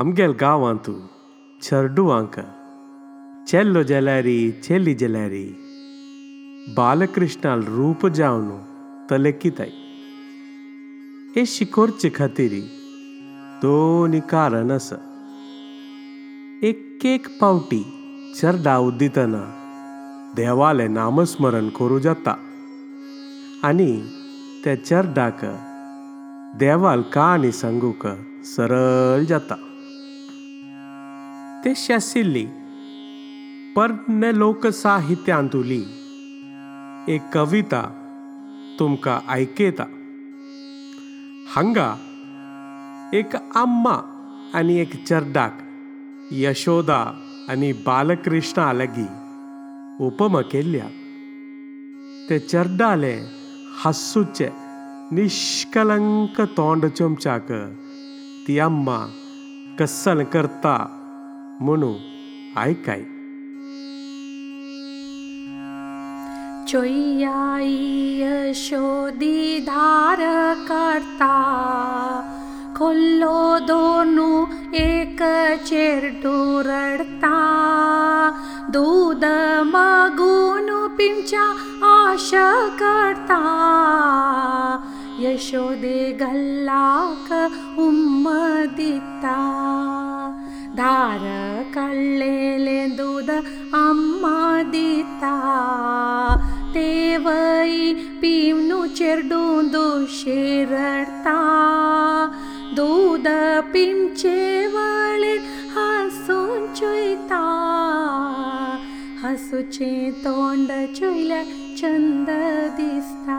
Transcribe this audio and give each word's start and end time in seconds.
आमगेल 0.00 0.32
गांवांतू 0.40 0.92
तूं 1.66 2.42
चेल्लो 3.48 3.82
जेलारी 3.88 4.50
चेली 4.64 4.92
जेलारी। 5.00 5.44
बालकृष्णाल 6.76 7.62
रूप 7.68 8.06
जावन 8.18 8.48
तलेकिताय 9.10 9.70
हे 11.34 11.44
शिकोरचे 11.46 12.10
खातीर 12.14 12.54
दोन 13.62 14.18
कारण 14.30 14.70
आसा 14.70 14.96
एक 16.68 17.04
एक 17.06 17.28
पावटी 17.40 17.82
चरडा 18.40 18.76
उदितना 18.88 19.42
देवालें 20.36 20.88
नामस्मरण 20.88 21.68
करूं 21.78 21.98
जाता। 22.06 22.34
आनी 23.68 23.92
त्या 24.64 24.74
चर्डाक 24.84 25.44
देवाल 26.60 27.02
काणी 27.12 27.52
सांगूक 27.60 28.06
सरळ 28.54 29.24
जाता। 29.28 29.56
तेशी 31.64 31.92
आशिल्ली 31.92 32.44
पर्ण 33.76 34.30
लोकसाहित्यांतुली 34.34 35.82
एक 37.14 37.28
कविता 37.34 37.82
तुमकां 38.78 39.18
आयकयता 39.32 39.84
हांगा 41.54 41.88
एक 43.18 43.36
आम्मा 43.54 43.94
आनी 44.58 44.78
एक 44.80 44.94
चर्डाक 45.08 45.58
यशोदा 46.32 46.98
आनी 47.52 47.72
बालकृष्णा 47.86 48.72
लागीं 48.72 49.06
उपमा 50.06 50.40
केल्या। 50.52 50.86
ते 52.28 52.38
चर्डाले 52.38 53.14
हांसूचे 53.84 54.48
निश्कलंक 55.12 56.40
तोंड 56.56 56.86
चमचाक 56.86 57.52
ती 58.48 58.58
आम्मा 58.58 58.98
कस्सल 59.78 60.22
करता 60.32 60.74
म्हणू 61.60 61.92
आयकाय। 62.56 63.02
चोय्याई 66.68 67.72
यशोदी 68.20 69.58
धार 69.58 70.20
करता 70.68 71.32
खोल्लो 72.76 73.58
दोनू 73.58 74.44
दूध 78.72 79.24
मागून 79.66 80.70
पिंच्या 80.96 81.44
आश 81.86 82.30
करता 82.80 83.40
यशोदे 85.18 86.10
गल्लाक 86.20 87.32
उम्म 87.78 88.28
पिनु 98.20 98.86
चे 98.86 99.22
दुषे 99.22 100.64
रडता 100.64 101.40
दूद 102.76 103.24
पिं 103.72 104.14
चे 104.14 104.66
वसू 104.66 106.74
चुता 106.74 107.42
हसु 109.22 109.62
चेण्ड 109.62 110.96
चुलिस्ता 110.96 113.38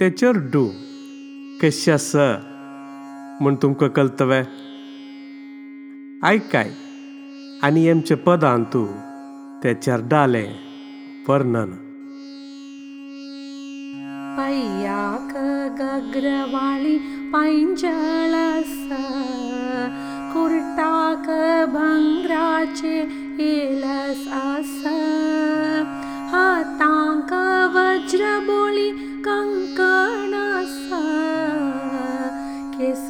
चे 0.00 0.70
केशसु 1.60 3.54
तुमकां 3.62 3.88
कल्तवे 3.88 4.44
आयकाय 6.24 6.81
आनी 7.66 7.82
आमचें 7.88 8.16
पदान 8.16 8.62
तूं 8.72 8.86
ते 9.62 9.74
चर्डाले 9.74 10.42
वर्णन. 11.28 11.70
पय्याक 14.38 15.34
गग्रवाळी 15.80 16.96
पैंजळस 17.34 18.74
कुर्टाक 20.32 21.28
भंगराचे 21.74 22.96
येलस 23.38 24.26
अस. 24.40 24.74
हातांक 26.32 27.32
वज्रबोळी 27.76 28.90
कंकणस 29.28 30.78
केस 32.76 33.08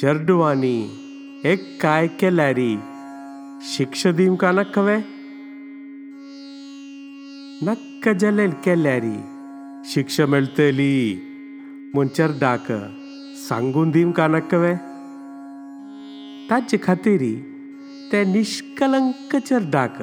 चरडुवानी 0.00 0.76
एक 1.44 1.62
काय 1.82 2.06
के 2.20 2.30
लॅरी 2.30 2.76
शिक्षा 3.66 4.10
दिवंका 4.10 4.50
नक्कवे 4.52 4.96
नक्क 7.68 8.08
जलेल 8.20 8.50
केल्यारी 8.64 9.16
शिक्ष 9.92 10.20
मेळटली 10.20 11.18
मुंचर 11.94 12.32
डाक 12.40 12.70
सांगून 13.48 13.90
दिवंका 13.90 14.26
नक्कवे 14.26 14.72
ताचे 16.50 16.78
खातीर 16.82 17.24
ते 18.12 18.24
निष्कलंक 18.24 19.36
निश्कलंक 19.48 20.00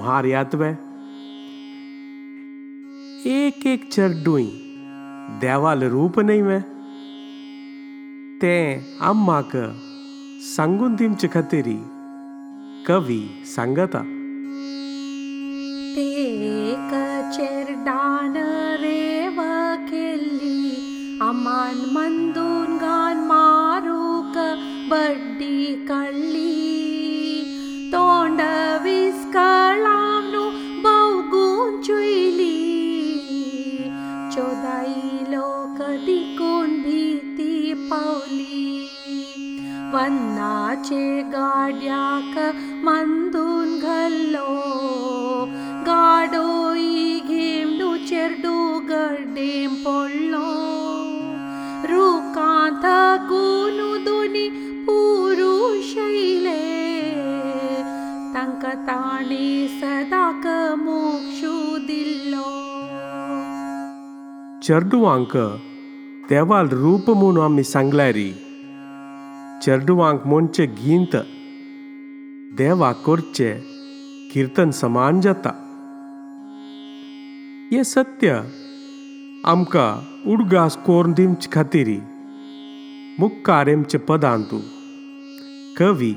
मार 0.00 0.24
यातवे 0.24 0.72
एक 3.36 3.66
एक 3.66 3.88
चर्डूय 3.92 4.44
देवाल 5.40 5.82
रूप 5.82 6.20
न्हय 6.20 6.40
ते 8.41 8.55
आम्माक 9.01 9.55
सांगून 10.55 10.95
दिवचे 10.95 11.27
खातीर 11.33 11.69
कवी 12.87 13.21
सांगता 13.55 14.01
ते 15.95 16.07
एक 16.71 16.91
चेरडान 17.35 18.37
रेव 18.83 19.39
केल्ली 19.89 21.19
आमान 21.21 21.75
मंदून 21.93 22.46
वन्नाचे 39.93 41.21
गाड्याक 41.33 42.37
मंदून 42.85 43.77
घाल्लो 43.79 44.53
गाडोई 45.87 47.19
घेमडू 47.27 47.95
चेरडू 48.09 48.55
गड्डेम 48.89 49.73
पडलो 49.85 50.51
रुखांत 51.89 52.85
गुनू 53.29 53.95
दोनी 54.05 54.47
पुरुष 54.87 55.95
येयले 55.97 56.61
तांकां 58.33 58.75
ताणी 58.87 59.67
सदाक 59.79 60.47
मोक्षू 60.79 61.77
दिल्लो 61.87 62.49
चर्डुवांक 64.67 65.37
देवाल 66.29 66.67
रूप 66.71 67.09
म्हणून 67.09 67.43
आमी 67.43 67.63
सांगल्यारी 67.63 68.31
चर्डुवांक 69.62 70.26
मोनचे 70.26 70.66
गिंत. 70.66 71.16
देवा 72.58 72.92
करचे 72.92 73.54
किर्तन 74.34 74.70
समान 74.70 75.20
जाता. 75.20 75.50
हे 77.72 77.84
सत्य 77.84 78.40
आमकां 79.44 79.96
उडगास 80.30 80.76
कोरून 80.76 81.12
दिवचे 81.12 81.48
खातीर 81.52 81.98
मुखार 83.18 83.68
आमचे 83.68 83.98
पदांतू 83.98 84.60
कवी 85.78 86.14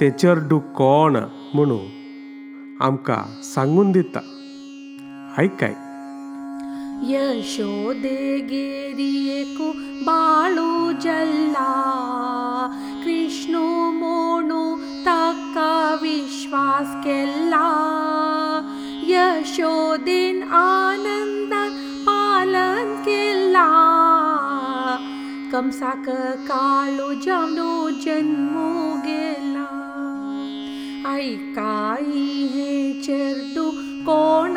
ते 0.00 0.10
चर्डू 0.10 0.58
कोण 0.58 1.16
म्हणून 1.54 1.86
आमकां 2.80 3.42
सांगून 3.42 3.92
दिता. 3.92 4.20
आयकाय 5.38 5.74
यशोदे 7.08 8.38
गेरियेकू 8.48 9.70
बाळू 10.06 10.92
जल्ला। 11.02 11.70
कृष्णू 13.04 13.64
मोणू 13.90 14.64
ताका 15.06 15.72
विश्वास 16.02 16.94
केला 17.04 17.68
यशोदेन 19.08 20.42
आनंदान 20.52 21.70
पालन 22.06 22.94
केला 23.06 23.66
कंसाक 25.52 26.08
काळू 26.48 27.12
जामनू 27.26 27.88
जन्मू 28.04 28.68
गेला 29.06 29.66
ऐकाई 31.14 32.26
हे 32.54 32.92
चेरडू 33.06 33.70
कोण 34.06 34.56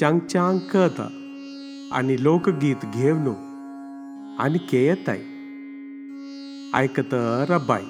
चांग 0.00 0.18
चांग 0.20 0.58
कथा 0.58 1.08
आणि 1.92 2.22
लोकगीत 2.22 2.84
घेवनो 2.94 3.34
आणि 4.38 4.58
केयताय 4.58 5.20
ऐकत 6.74 7.14
रबाई. 7.50 7.84